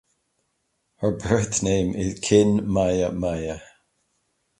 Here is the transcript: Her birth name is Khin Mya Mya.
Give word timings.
Her 0.95 1.11
birth 1.11 1.61
name 1.61 1.93
is 1.93 2.19
Khin 2.21 2.65
Mya 2.65 3.11
Mya. 3.11 3.61